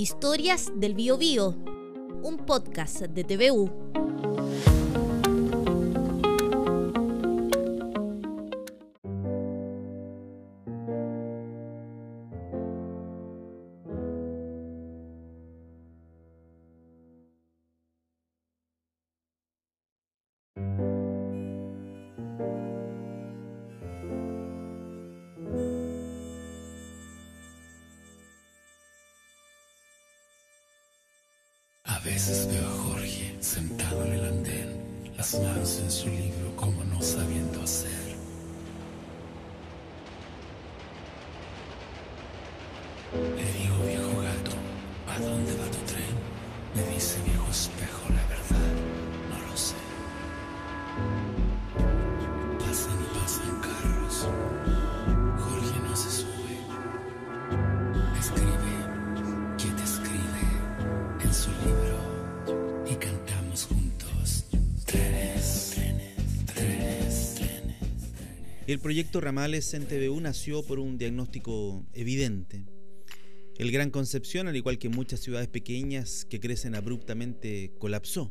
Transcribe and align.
Historias 0.00 0.72
del 0.74 0.94
Bio, 0.94 1.18
Bio 1.18 1.54
un 2.22 2.38
podcast 2.46 3.02
de 3.02 3.22
TVU. 3.22 3.70
Veo 32.30 32.64
a 32.64 32.70
Jorge 32.70 33.34
sentado 33.40 34.04
en 34.04 34.12
el 34.12 34.24
andén, 34.24 35.12
las 35.16 35.34
manos 35.40 35.80
en 35.82 35.90
su 35.90 36.08
libro 36.08 36.54
como 36.54 36.84
no 36.84 37.02
sabiendo 37.02 37.60
hacer. 37.60 37.90
Le 43.36 43.52
digo, 43.58 43.76
viejo 43.84 44.22
gato, 44.22 44.52
¿a 45.08 45.18
dónde 45.18 45.52
va 45.56 45.66
tu 45.72 45.78
tren? 45.92 46.14
Me 46.76 46.94
dice, 46.94 47.18
viejo 47.26 47.50
espejo, 47.50 48.08
la 48.10 48.22
verdad, 48.28 48.39
El 68.66 68.78
proyecto 68.78 69.20
Ramales 69.20 69.72
en 69.74 69.86
TVU 69.86 70.20
nació 70.20 70.62
por 70.62 70.78
un 70.78 70.98
diagnóstico 70.98 71.86
evidente. 71.94 72.66
El 73.58 73.72
Gran 73.72 73.90
Concepción, 73.90 74.48
al 74.48 74.56
igual 74.56 74.78
que 74.78 74.88
muchas 74.88 75.20
ciudades 75.20 75.48
pequeñas 75.48 76.26
que 76.28 76.40
crecen 76.40 76.74
abruptamente, 76.74 77.72
colapsó. 77.78 78.30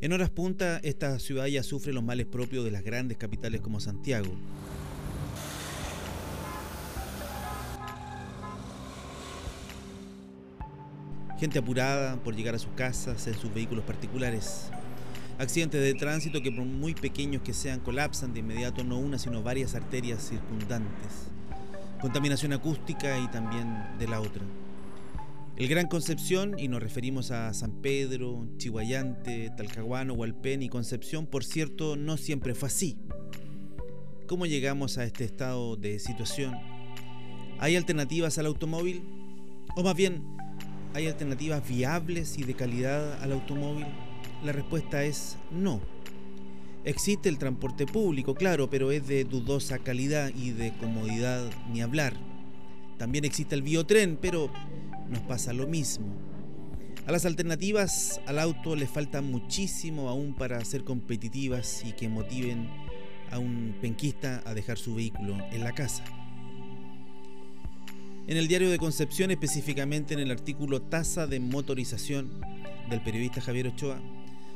En 0.00 0.12
horas 0.12 0.30
punta, 0.30 0.80
esta 0.82 1.18
ciudad 1.20 1.46
ya 1.46 1.62
sufre 1.62 1.92
los 1.92 2.02
males 2.02 2.26
propios 2.26 2.64
de 2.64 2.72
las 2.72 2.82
grandes 2.82 3.18
capitales 3.18 3.60
como 3.60 3.78
Santiago. 3.78 4.36
Gente 11.38 11.58
apurada 11.60 12.22
por 12.22 12.34
llegar 12.34 12.56
a 12.56 12.58
sus 12.58 12.72
casas 12.74 13.26
en 13.26 13.34
sus 13.34 13.54
vehículos 13.54 13.84
particulares. 13.84 14.70
Accidentes 15.38 15.80
de 15.80 15.94
tránsito 15.94 16.40
que 16.42 16.52
por 16.52 16.64
muy 16.64 16.94
pequeños 16.94 17.42
que 17.42 17.52
sean 17.52 17.80
colapsan 17.80 18.32
de 18.32 18.40
inmediato 18.40 18.84
no 18.84 18.98
una 18.98 19.18
sino 19.18 19.42
varias 19.42 19.74
arterias 19.74 20.28
circundantes. 20.28 21.28
Contaminación 22.00 22.52
acústica 22.52 23.18
y 23.18 23.28
también 23.28 23.68
de 23.98 24.08
la 24.08 24.20
otra. 24.20 24.42
El 25.54 25.68
Gran 25.68 25.86
Concepción, 25.86 26.58
y 26.58 26.68
nos 26.68 26.82
referimos 26.82 27.30
a 27.30 27.52
San 27.52 27.82
Pedro, 27.82 28.48
Chihuayante, 28.56 29.50
Talcahuano, 29.56 30.14
Hualpén 30.14 30.62
y 30.62 30.68
Concepción, 30.68 31.26
por 31.26 31.44
cierto, 31.44 31.94
no 31.94 32.16
siempre 32.16 32.54
fue 32.54 32.68
así. 32.68 32.96
¿Cómo 34.26 34.46
llegamos 34.46 34.96
a 34.96 35.04
este 35.04 35.24
estado 35.24 35.76
de 35.76 35.98
situación? 35.98 36.54
¿Hay 37.58 37.76
alternativas 37.76 38.38
al 38.38 38.46
automóvil? 38.46 39.04
O 39.76 39.82
más 39.82 39.94
bien, 39.94 40.24
¿hay 40.94 41.06
alternativas 41.06 41.68
viables 41.68 42.38
y 42.38 42.44
de 42.44 42.54
calidad 42.54 43.22
al 43.22 43.32
automóvil? 43.32 43.86
La 44.44 44.52
respuesta 44.52 45.04
es 45.04 45.36
no. 45.50 45.80
Existe 46.84 47.28
el 47.28 47.38
transporte 47.38 47.86
público, 47.86 48.34
claro, 48.34 48.68
pero 48.68 48.90
es 48.90 49.06
de 49.06 49.22
dudosa 49.24 49.78
calidad 49.78 50.32
y 50.34 50.50
de 50.50 50.72
comodidad 50.78 51.48
ni 51.72 51.80
hablar. 51.80 52.14
También 52.98 53.24
existe 53.24 53.54
el 53.54 53.62
biotren, 53.62 54.18
pero 54.20 54.50
nos 55.08 55.20
pasa 55.20 55.52
lo 55.52 55.68
mismo. 55.68 56.06
A 57.06 57.12
las 57.12 57.24
alternativas 57.24 58.20
al 58.26 58.40
auto 58.40 58.74
le 58.74 58.86
falta 58.86 59.22
muchísimo 59.22 60.08
aún 60.08 60.34
para 60.34 60.64
ser 60.64 60.82
competitivas 60.82 61.84
y 61.84 61.92
que 61.92 62.08
motiven 62.08 62.68
a 63.30 63.38
un 63.38 63.76
penquista 63.80 64.42
a 64.44 64.54
dejar 64.54 64.76
su 64.76 64.96
vehículo 64.96 65.36
en 65.52 65.62
la 65.62 65.72
casa. 65.72 66.04
En 68.26 68.36
el 68.36 68.46
diario 68.46 68.70
de 68.70 68.78
Concepción, 68.78 69.30
específicamente 69.30 70.14
en 70.14 70.20
el 70.20 70.30
artículo 70.30 70.82
Tasa 70.82 71.26
de 71.26 71.40
motorización 71.40 72.40
del 72.88 73.00
periodista 73.02 73.40
Javier 73.40 73.68
Ochoa, 73.68 74.00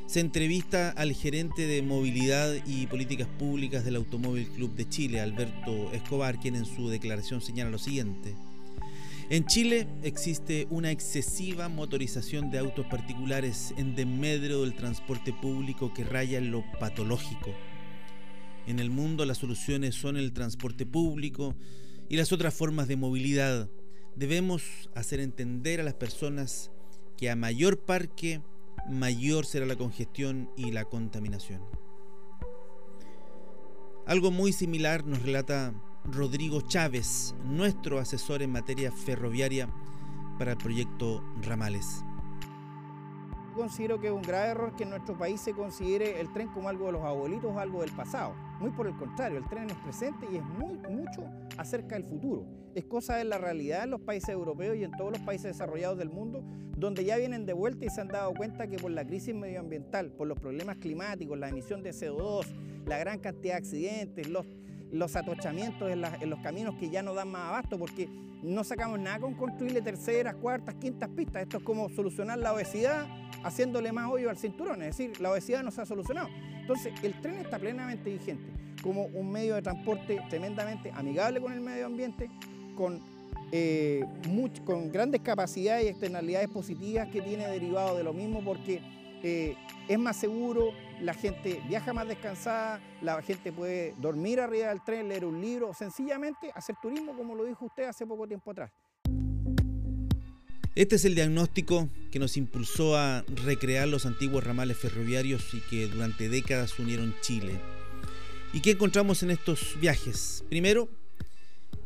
se 0.07 0.21
entrevista 0.21 0.91
al 0.91 1.13
gerente 1.13 1.67
de 1.67 1.81
movilidad 1.81 2.55
y 2.65 2.87
políticas 2.87 3.27
públicas 3.27 3.83
del 3.83 3.97
Automóvil 3.97 4.47
Club 4.47 4.73
de 4.73 4.87
Chile, 4.87 5.19
Alberto 5.19 5.91
Escobar, 5.91 6.39
quien 6.39 6.55
en 6.55 6.65
su 6.65 6.87
declaración 6.87 7.41
señala 7.41 7.71
lo 7.71 7.77
siguiente. 7.77 8.33
En 9.29 9.45
Chile 9.45 9.85
existe 10.03 10.65
una 10.69 10.91
excesiva 10.91 11.67
motorización 11.67 12.49
de 12.49 12.59
autos 12.59 12.85
particulares 12.85 13.73
en 13.75 13.95
desmedro 13.95 14.61
del 14.61 14.75
transporte 14.75 15.33
público 15.33 15.93
que 15.93 16.05
raya 16.05 16.37
en 16.37 16.51
lo 16.51 16.63
patológico. 16.79 17.53
En 18.65 18.79
el 18.79 18.89
mundo 18.89 19.25
las 19.25 19.39
soluciones 19.39 19.95
son 19.95 20.15
el 20.15 20.31
transporte 20.31 20.85
público 20.85 21.53
y 22.07 22.15
las 22.15 22.31
otras 22.31 22.53
formas 22.53 22.87
de 22.87 22.95
movilidad. 22.95 23.69
Debemos 24.15 24.63
hacer 24.95 25.19
entender 25.19 25.81
a 25.81 25.83
las 25.83 25.95
personas 25.95 26.71
que 27.17 27.29
a 27.29 27.35
mayor 27.35 27.79
parque, 27.79 28.39
mayor 28.89 29.45
será 29.45 29.65
la 29.65 29.75
congestión 29.75 30.49
y 30.55 30.71
la 30.71 30.85
contaminación. 30.85 31.61
Algo 34.05 34.31
muy 34.31 34.53
similar 34.53 35.05
nos 35.05 35.21
relata 35.21 35.73
Rodrigo 36.05 36.61
Chávez, 36.61 37.35
nuestro 37.43 37.99
asesor 37.99 38.41
en 38.41 38.51
materia 38.51 38.91
ferroviaria 38.91 39.69
para 40.39 40.51
el 40.51 40.57
proyecto 40.57 41.21
Ramales. 41.41 42.03
Considero 43.55 43.99
que 43.99 44.07
es 44.07 44.13
un 44.13 44.21
grave 44.21 44.49
error 44.49 44.75
que 44.75 44.83
en 44.83 44.91
nuestro 44.91 45.17
país 45.17 45.41
se 45.41 45.53
considere 45.53 46.21
el 46.21 46.31
tren 46.31 46.47
como 46.49 46.69
algo 46.69 46.85
de 46.85 46.93
los 46.93 47.03
abuelitos 47.03 47.57
algo 47.57 47.81
del 47.81 47.91
pasado. 47.91 48.33
Muy 48.59 48.71
por 48.71 48.87
el 48.87 48.95
contrario, 48.95 49.37
el 49.37 49.47
tren 49.47 49.69
es 49.69 49.77
presente 49.77 50.27
y 50.31 50.37
es 50.37 50.43
mucho 50.43 51.23
acerca 51.57 51.95
del 51.95 52.05
futuro. 52.05 52.45
Es 52.73 52.85
cosa 52.85 53.15
de 53.15 53.23
la 53.23 53.37
realidad 53.37 53.83
en 53.83 53.91
los 53.91 54.01
países 54.01 54.29
europeos 54.29 54.75
y 54.77 54.83
en 54.83 54.91
todos 54.91 55.11
los 55.11 55.21
países 55.21 55.51
desarrollados 55.51 55.97
del 55.97 56.09
mundo, 56.09 56.43
donde 56.75 57.05
ya 57.05 57.17
vienen 57.17 57.45
de 57.45 57.53
vuelta 57.53 57.85
y 57.85 57.89
se 57.89 58.01
han 58.01 58.07
dado 58.07 58.33
cuenta 58.33 58.67
que 58.67 58.77
por 58.77 58.91
la 58.91 59.05
crisis 59.05 59.35
medioambiental, 59.35 60.11
por 60.11 60.27
los 60.27 60.39
problemas 60.39 60.77
climáticos, 60.77 61.37
la 61.37 61.49
emisión 61.49 61.83
de 61.83 61.91
CO2, 61.91 62.45
la 62.85 62.97
gran 62.97 63.19
cantidad 63.19 63.53
de 63.53 63.59
accidentes, 63.59 64.27
los, 64.27 65.15
atochamientos 65.15 65.91
en, 65.91 66.03
en 66.03 66.29
los 66.29 66.39
caminos 66.39 66.75
que 66.79 66.89
ya 66.89 67.03
no 67.03 67.13
dan 67.13 67.29
más 67.29 67.49
abasto, 67.49 67.77
porque 67.77 68.09
no 68.43 68.63
sacamos 68.63 68.99
nada 68.99 69.19
con 69.19 69.35
construirle 69.35 69.81
terceras, 69.81 70.35
cuartas, 70.35 70.75
quintas 70.75 71.09
pistas. 71.09 71.43
Esto 71.43 71.57
es 71.57 71.63
como 71.63 71.89
solucionar 71.89 72.37
la 72.39 72.53
obesidad 72.53 73.05
haciéndole 73.43 73.91
más 73.91 74.09
hoyo 74.11 74.29
al 74.29 74.37
cinturón, 74.37 74.81
es 74.81 74.97
decir, 74.97 75.19
la 75.21 75.31
obesidad 75.31 75.63
no 75.63 75.71
se 75.71 75.81
ha 75.81 75.85
solucionado. 75.85 76.29
Entonces, 76.67 76.93
el 77.01 77.13
tren 77.21 77.35
está 77.35 77.57
plenamente 77.57 78.09
vigente 78.09 78.51
como 78.83 79.05
un 79.05 79.31
medio 79.31 79.55
de 79.55 79.61
transporte 79.61 80.19
tremendamente 80.29 80.91
amigable 80.91 81.39
con 81.39 81.53
el 81.53 81.61
medio 81.61 81.85
ambiente, 81.85 82.29
con, 82.75 83.01
eh, 83.53 84.03
con 84.65 84.91
grandes 84.91 85.21
capacidades 85.21 85.85
y 85.85 85.87
externalidades 85.87 86.49
positivas 86.49 87.07
que 87.07 87.21
tiene 87.21 87.47
derivado 87.47 87.95
de 87.95 88.03
lo 88.03 88.11
mismo, 88.11 88.43
porque 88.43 88.81
eh, 89.23 89.55
es 89.87 89.97
más 89.97 90.17
seguro, 90.17 90.73
la 90.99 91.13
gente 91.13 91.61
viaja 91.69 91.93
más 91.93 92.05
descansada, 92.05 92.81
la 93.01 93.21
gente 93.21 93.53
puede 93.53 93.93
dormir 93.99 94.41
arriba 94.41 94.67
del 94.67 94.83
tren, 94.83 95.07
leer 95.07 95.23
un 95.23 95.39
libro, 95.39 95.73
sencillamente 95.73 96.51
hacer 96.53 96.75
turismo, 96.81 97.15
como 97.15 97.33
lo 97.33 97.45
dijo 97.45 97.63
usted 97.63 97.85
hace 97.85 98.05
poco 98.05 98.27
tiempo 98.27 98.51
atrás. 98.51 98.71
Este 100.77 100.97
es 100.97 101.05
el 101.05 101.15
diagnóstico 101.15 101.89
que 102.11 102.19
nos 102.19 102.37
impulsó 102.37 102.95
a 102.97 103.25
recrear 103.45 103.87
los 103.87 104.05
antiguos 104.05 104.43
ramales 104.43 104.77
ferroviarios 104.77 105.41
y 105.55 105.59
que 105.61 105.87
durante 105.87 106.29
décadas 106.29 106.77
unieron 106.77 107.15
Chile. 107.19 107.59
¿Y 108.53 108.61
qué 108.61 108.69
encontramos 108.69 109.23
en 109.23 109.31
estos 109.31 109.75
viajes? 109.81 110.43
Primero, 110.49 110.87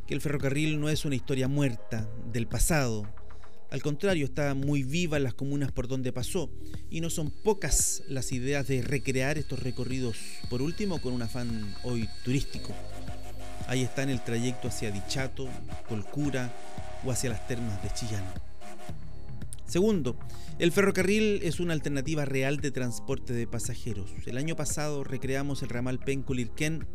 que 0.05 0.13
el 0.13 0.19
ferrocarril 0.19 0.77
no 0.77 0.89
es 0.89 1.05
una 1.05 1.15
historia 1.15 1.47
muerta 1.47 2.05
del 2.33 2.47
pasado. 2.47 3.07
Al 3.69 3.81
contrario, 3.81 4.25
está 4.25 4.53
muy 4.55 4.83
viva 4.83 5.15
en 5.15 5.23
las 5.23 5.35
comunas 5.35 5.71
por 5.71 5.87
donde 5.87 6.11
pasó 6.11 6.49
y 6.89 6.99
no 6.99 7.09
son 7.09 7.31
pocas 7.31 8.03
las 8.09 8.33
ideas 8.33 8.67
de 8.67 8.81
recrear 8.81 9.37
estos 9.37 9.59
recorridos, 9.59 10.17
por 10.49 10.61
último, 10.61 10.99
con 10.99 11.13
un 11.13 11.21
afán 11.21 11.77
hoy 11.83 12.09
turístico. 12.25 12.73
Ahí 13.67 13.83
está 13.83 14.03
en 14.03 14.09
el 14.09 14.21
trayecto 14.21 14.67
hacia 14.67 14.91
Dichato, 14.91 15.47
Colcura 15.87 16.53
o 17.05 17.11
hacia 17.11 17.29
las 17.29 17.47
termas 17.47 17.81
de 17.81 17.89
Chillán. 17.93 18.50
Segundo, 19.71 20.17
el 20.59 20.73
ferrocarril 20.73 21.39
es 21.43 21.61
una 21.61 21.71
alternativa 21.71 22.25
real 22.25 22.57
de 22.57 22.71
transporte 22.71 23.31
de 23.31 23.47
pasajeros. 23.47 24.11
El 24.25 24.35
año 24.35 24.57
pasado 24.57 25.05
recreamos 25.05 25.63
el 25.63 25.69
ramal 25.69 25.97
Penco-Lirquén, 25.97 26.85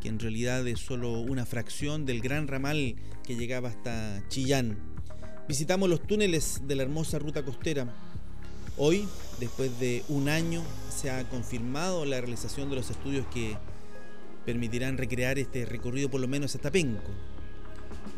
que 0.00 0.06
en 0.06 0.20
realidad 0.20 0.64
es 0.68 0.78
solo 0.78 1.18
una 1.18 1.44
fracción 1.46 2.06
del 2.06 2.20
gran 2.20 2.46
ramal 2.46 2.94
que 3.24 3.34
llegaba 3.34 3.70
hasta 3.70 4.22
Chillán. 4.28 4.78
Visitamos 5.48 5.88
los 5.88 6.00
túneles 6.00 6.62
de 6.68 6.76
la 6.76 6.84
hermosa 6.84 7.18
ruta 7.18 7.44
costera. 7.44 7.92
Hoy, 8.76 9.08
después 9.40 9.76
de 9.80 10.04
un 10.08 10.28
año, 10.28 10.62
se 10.96 11.10
ha 11.10 11.28
confirmado 11.28 12.04
la 12.04 12.20
realización 12.20 12.70
de 12.70 12.76
los 12.76 12.88
estudios 12.88 13.26
que 13.34 13.58
permitirán 14.44 14.96
recrear 14.96 15.40
este 15.40 15.66
recorrido 15.66 16.08
por 16.08 16.20
lo 16.20 16.28
menos 16.28 16.54
hasta 16.54 16.70
Penco. 16.70 17.10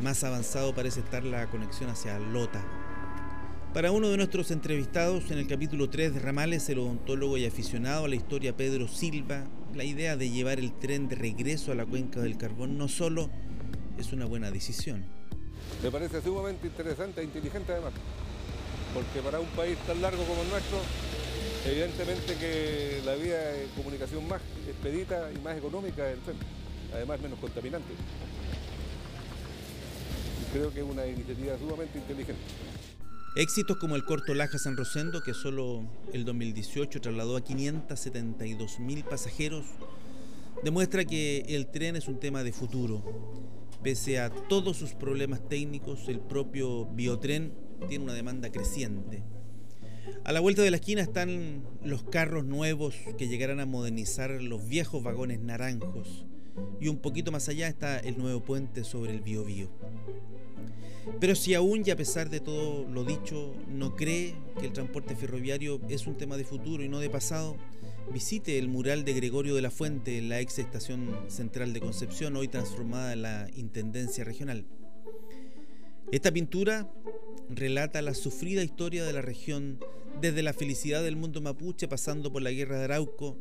Más 0.02 0.24
avanzado 0.24 0.74
parece 0.74 1.00
estar 1.00 1.24
la 1.24 1.48
conexión 1.48 1.88
hacia 1.88 2.18
Lota. 2.18 2.62
Para 3.78 3.92
uno 3.92 4.08
de 4.08 4.16
nuestros 4.16 4.50
entrevistados 4.50 5.30
en 5.30 5.38
el 5.38 5.46
capítulo 5.46 5.88
3 5.88 6.12
de 6.12 6.18
Ramales, 6.18 6.68
el 6.68 6.80
odontólogo 6.80 7.38
y 7.38 7.46
aficionado 7.46 8.06
a 8.06 8.08
la 8.08 8.16
historia 8.16 8.56
Pedro 8.56 8.88
Silva, 8.88 9.44
la 9.72 9.84
idea 9.84 10.16
de 10.16 10.30
llevar 10.30 10.58
el 10.58 10.76
tren 10.76 11.06
de 11.06 11.14
regreso 11.14 11.70
a 11.70 11.76
la 11.76 11.86
cuenca 11.86 12.18
del 12.18 12.36
carbón 12.36 12.76
no 12.76 12.88
solo 12.88 13.30
es 13.96 14.12
una 14.12 14.24
buena 14.24 14.50
decisión. 14.50 15.06
Me 15.80 15.92
parece 15.92 16.20
sumamente 16.20 16.66
interesante 16.66 17.20
e 17.20 17.24
inteligente 17.24 17.70
además, 17.70 17.92
porque 18.92 19.20
para 19.22 19.38
un 19.38 19.46
país 19.50 19.78
tan 19.86 20.02
largo 20.02 20.24
como 20.24 20.42
el 20.42 20.48
nuestro, 20.48 20.78
evidentemente 21.64 22.34
que 22.34 23.00
la 23.04 23.14
vía 23.14 23.38
de 23.38 23.68
comunicación 23.76 24.26
más 24.26 24.42
expedita 24.66 25.30
y 25.32 25.38
más 25.38 25.56
económica 25.56 26.04
es 26.10 26.18
el 26.18 26.24
tren, 26.24 26.36
además 26.92 27.20
menos 27.20 27.38
contaminante. 27.38 27.92
Y 30.42 30.52
creo 30.52 30.74
que 30.74 30.80
es 30.80 30.84
una 30.84 31.06
iniciativa 31.06 31.56
sumamente 31.56 31.96
inteligente. 31.96 32.42
Éxitos 33.38 33.76
como 33.76 33.94
el 33.94 34.04
corto 34.04 34.34
Laja 34.34 34.58
San 34.58 34.76
Rosendo, 34.76 35.22
que 35.22 35.32
solo 35.32 35.84
el 36.12 36.24
2018 36.24 37.00
trasladó 37.00 37.36
a 37.36 37.44
572 37.44 38.80
mil 38.80 39.04
pasajeros, 39.04 39.64
demuestra 40.64 41.04
que 41.04 41.44
el 41.46 41.68
tren 41.68 41.94
es 41.94 42.08
un 42.08 42.18
tema 42.18 42.42
de 42.42 42.50
futuro. 42.50 43.00
Pese 43.80 44.18
a 44.18 44.30
todos 44.30 44.76
sus 44.76 44.94
problemas 44.94 45.48
técnicos, 45.48 46.08
el 46.08 46.18
propio 46.18 46.86
biotren 46.86 47.52
tiene 47.88 48.02
una 48.02 48.12
demanda 48.12 48.50
creciente. 48.50 49.22
A 50.24 50.32
la 50.32 50.40
vuelta 50.40 50.62
de 50.62 50.72
la 50.72 50.78
esquina 50.78 51.02
están 51.02 51.62
los 51.84 52.02
carros 52.02 52.44
nuevos 52.44 52.96
que 53.18 53.28
llegarán 53.28 53.60
a 53.60 53.66
modernizar 53.66 54.32
los 54.42 54.68
viejos 54.68 55.04
vagones 55.04 55.38
naranjos. 55.38 56.26
Y 56.80 56.88
un 56.88 56.98
poquito 56.98 57.30
más 57.30 57.48
allá 57.48 57.68
está 57.68 58.00
el 58.00 58.18
nuevo 58.18 58.42
puente 58.42 58.82
sobre 58.82 59.12
el 59.12 59.20
Biobío. 59.20 59.68
Pero 61.20 61.34
si 61.34 61.54
aún 61.54 61.82
y 61.84 61.90
a 61.90 61.96
pesar 61.96 62.30
de 62.30 62.40
todo 62.40 62.88
lo 62.88 63.04
dicho 63.04 63.54
no 63.68 63.96
cree 63.96 64.34
que 64.60 64.66
el 64.66 64.72
transporte 64.72 65.16
ferroviario 65.16 65.80
es 65.88 66.06
un 66.06 66.16
tema 66.16 66.36
de 66.36 66.44
futuro 66.44 66.82
y 66.84 66.88
no 66.88 67.00
de 67.00 67.10
pasado, 67.10 67.56
visite 68.12 68.58
el 68.58 68.68
mural 68.68 69.04
de 69.04 69.14
Gregorio 69.14 69.54
de 69.54 69.62
la 69.62 69.70
Fuente 69.70 70.18
en 70.18 70.28
la 70.28 70.40
ex 70.40 70.58
estación 70.58 71.14
central 71.28 71.72
de 71.72 71.80
Concepción, 71.80 72.36
hoy 72.36 72.48
transformada 72.48 73.12
en 73.12 73.22
la 73.22 73.48
Intendencia 73.56 74.24
Regional. 74.24 74.64
Esta 76.10 76.32
pintura 76.32 76.90
relata 77.50 78.00
la 78.00 78.14
sufrida 78.14 78.62
historia 78.62 79.04
de 79.04 79.12
la 79.12 79.22
región 79.22 79.78
desde 80.20 80.42
la 80.42 80.52
felicidad 80.52 81.02
del 81.02 81.16
mundo 81.16 81.40
mapuche 81.40 81.88
pasando 81.88 82.32
por 82.32 82.42
la 82.42 82.50
guerra 82.50 82.78
de 82.78 82.84
Arauco, 82.84 83.36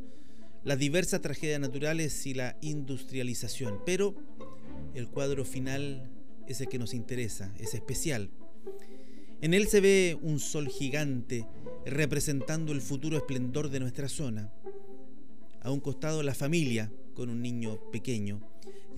las 0.63 0.77
diversas 0.77 1.21
tragedias 1.21 1.59
naturales 1.59 2.25
y 2.25 2.33
la 2.33 2.57
industrialización. 2.61 3.79
Pero 3.85 4.15
el 4.95 5.07
cuadro 5.07 5.45
final 5.45 6.09
es 6.47 6.61
el 6.61 6.67
que 6.67 6.79
nos 6.79 6.93
interesa, 6.93 7.53
es 7.59 7.73
especial. 7.73 8.29
En 9.41 9.53
él 9.53 9.67
se 9.67 9.81
ve 9.81 10.17
un 10.21 10.39
sol 10.39 10.67
gigante 10.67 11.45
representando 11.85 12.71
el 12.71 12.81
futuro 12.81 13.17
esplendor 13.17 13.69
de 13.69 13.79
nuestra 13.79 14.09
zona. 14.09 14.51
A 15.61 15.71
un 15.71 15.79
costado 15.79 16.23
la 16.23 16.33
familia 16.33 16.91
con 17.13 17.29
un 17.29 17.41
niño 17.41 17.79
pequeño 17.91 18.41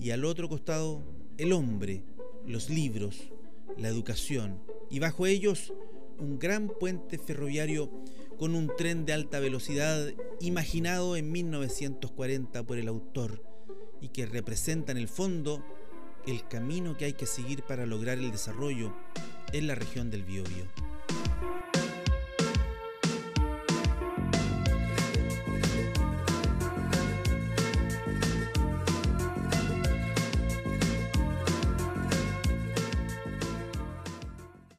y 0.00 0.10
al 0.10 0.24
otro 0.24 0.48
costado 0.48 1.02
el 1.36 1.52
hombre, 1.52 2.02
los 2.46 2.70
libros, 2.70 3.30
la 3.76 3.88
educación 3.88 4.60
y 4.90 4.98
bajo 4.98 5.26
ellos 5.26 5.72
un 6.18 6.38
gran 6.38 6.68
puente 6.68 7.18
ferroviario 7.18 7.90
con 8.38 8.54
un 8.54 8.70
tren 8.76 9.04
de 9.04 9.12
alta 9.12 9.40
velocidad 9.40 10.12
imaginado 10.40 11.16
en 11.16 11.30
1940 11.32 12.62
por 12.64 12.78
el 12.78 12.88
autor 12.88 13.42
y 14.00 14.08
que 14.08 14.26
representa 14.26 14.92
en 14.92 14.98
el 14.98 15.08
fondo 15.08 15.64
el 16.26 16.46
camino 16.48 16.96
que 16.96 17.06
hay 17.06 17.12
que 17.12 17.26
seguir 17.26 17.62
para 17.62 17.86
lograr 17.86 18.18
el 18.18 18.30
desarrollo 18.30 18.92
en 19.52 19.66
la 19.66 19.74
región 19.74 20.10
del 20.10 20.24
Biobío. 20.24 20.64